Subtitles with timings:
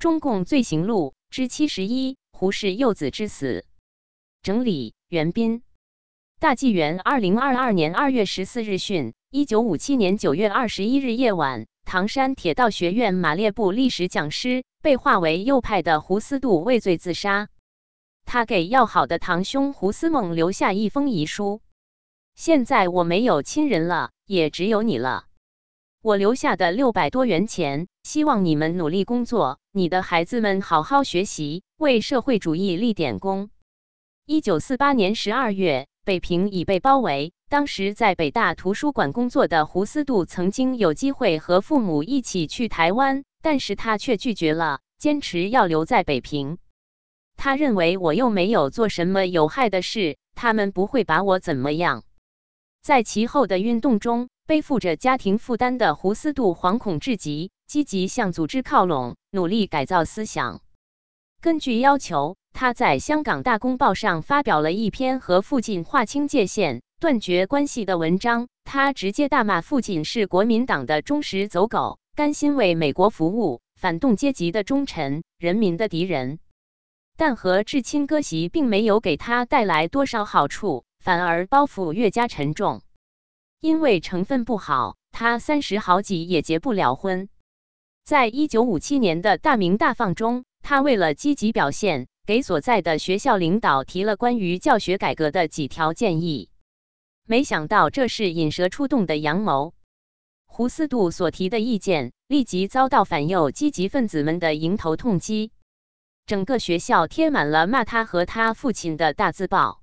[0.00, 3.66] 中共罪行录之七十一：胡适幼子之死。
[4.40, 5.62] 整理：袁斌。
[6.38, 17.50] 大纪元二零二二年二月十四日讯：一九五七年九月二十一日夜晚，唐山铁道学院马列部历史讲师、被划为右派的胡思度畏罪自杀。
[18.24, 21.60] 他给要好的堂兄胡思梦留下一封遗书：
[22.34, 25.26] 现在我没有亲人了，也只有你了。
[26.02, 33.50] 我留下的六百多元钱，希望你们努力工作，你的孩子们好好学习，为社会主义立点功。
[34.24, 37.34] 一九四八年十二月，北平已被包围。
[37.50, 46.56] 当时在北大图书馆工作的胡思度曾经有机会和父母一起去台湾，但是他却拒绝了，坚持要留在北平。
[47.36, 52.04] 他认为我又没有做什么有害的事，他们不会把我怎么样。
[52.80, 54.30] 在其后的运动中。
[54.50, 60.60] 背负着家庭负担的胡思度惶恐至极，积极向组织靠拢，努力改造思想。
[61.40, 68.48] 根据要求，他在香港大公报上发表了一篇和父亲划清界限、断绝关系的文章。
[68.64, 76.40] 他直接大骂父亲是国民党的忠实走狗，甘心为美国服务，反动阶级的忠臣，人民的敌人。
[77.16, 82.82] 但和至亲割席并没有给他带来多少好处，反而包袱越加沉重。
[83.60, 87.28] 因为成分不好，他三十好几也结不了婚。
[88.06, 96.48] 在一九五七年的大明大放中，他为了积极表现，给所在的学校领导提了关于教学改革的几条建议。
[97.26, 99.74] 没想到这是引蛇出洞的阳谋。
[100.46, 105.52] 胡思度所提的意见立即遭到反右积极分子们的迎头痛击，
[106.24, 109.82] 整个学校贴满了骂他和他父亲的大字报。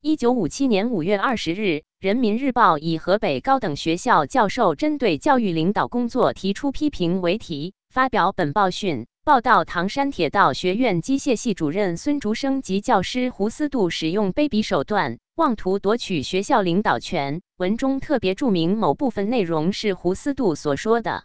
[0.00, 1.84] 一九五七年五月二十日。
[1.98, 17.40] 人民日报以河北高等学校教授针对教育领导工作提出批评为题，发表本报讯，报道唐山铁道学院机械系主任孙竹生及教师胡思度使用卑鄙手段，妄图夺取学校领导权。
[17.56, 21.24] 文中特别注明某部分内容是胡思度所说的。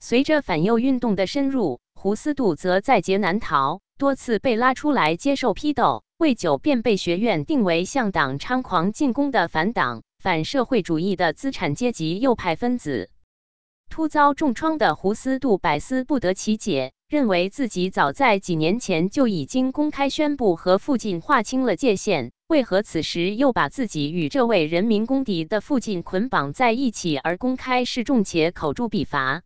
[0.00, 6.02] 随着反右运动的深入，胡思度则在劫难逃，多次被拉出来接受批斗。
[6.16, 13.10] 未久便被学院定为向党猖狂进攻的反党、反社会主义的资产阶级右派分子。
[13.90, 29.42] 突遭重创的胡思度百思不得其解，认为自己早在几年前就已经公开宣布和父亲划清了界限，为何此时又把自己与这位人民公敌的父亲捆绑在一起，而公开示众且口诛笔伐？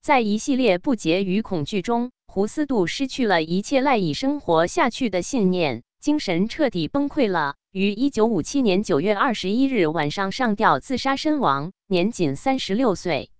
[0.00, 5.82] 在一系列不解与恐惧中，胡思度失去了一切赖以生活下去的信念。
[6.00, 13.32] 精神彻底崩溃了，于一九五七年九月二十一日晚上上吊自杀身亡，年仅三十六岁。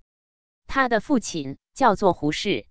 [0.67, 2.67] 他的父亲叫做胡适，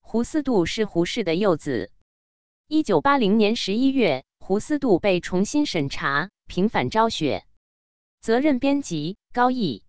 [0.00, 1.90] 胡思度是胡适的幼子。
[2.68, 7.44] 一九八零年十一月，胡思度被重新审查，平反昭雪。
[8.20, 9.82] 责任编辑：高毅。